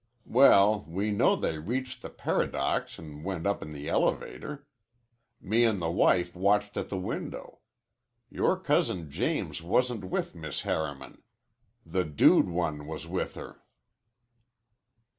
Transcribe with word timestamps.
"Well, 0.25 0.83
we 0.87 1.11
know 1.11 1.35
they 1.35 1.59
reached 1.59 2.01
the 2.01 2.09
Paradox 2.09 2.97
an' 2.97 3.21
went 3.21 3.45
up 3.45 3.61
in 3.61 3.71
the 3.71 3.87
elevator. 3.87 4.65
Me 5.39 5.63
an' 5.63 5.77
the 5.77 5.91
wife 5.91 6.35
watched 6.35 6.75
at 6.75 6.89
the 6.89 6.97
window. 6.97 7.59
Yore 8.31 8.59
cousin 8.59 9.11
James 9.11 9.61
wasn't 9.61 10.05
with 10.05 10.33
Miss 10.33 10.61
Harriman. 10.63 11.21
The 11.85 12.03
dude 12.03 12.49
one 12.49 12.87
was 12.87 13.05
with 13.05 13.35
her." 13.35 13.61